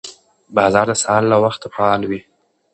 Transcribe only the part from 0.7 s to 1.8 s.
د سهار له وخته